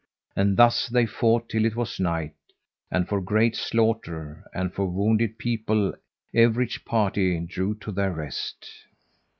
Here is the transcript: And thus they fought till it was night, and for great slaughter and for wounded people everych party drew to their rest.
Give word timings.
And 0.35 0.57
thus 0.57 0.87
they 0.87 1.05
fought 1.05 1.47
till 1.47 1.63
it 1.63 1.75
was 1.75 1.99
night, 1.99 2.33
and 2.89 3.07
for 3.07 3.21
great 3.21 3.55
slaughter 3.55 4.47
and 4.51 4.73
for 4.73 4.87
wounded 4.87 5.37
people 5.37 5.93
everych 6.33 6.83
party 6.85 7.39
drew 7.41 7.75
to 7.75 7.91
their 7.91 8.11
rest. 8.11 8.65